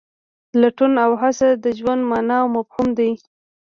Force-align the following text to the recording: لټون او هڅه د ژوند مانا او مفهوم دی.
لټون 0.61 0.93
او 1.05 1.11
هڅه 1.21 1.47
د 1.63 1.65
ژوند 1.79 2.01
مانا 2.09 2.35
او 2.43 2.47
مفهوم 2.55 2.87
دی. 2.97 3.11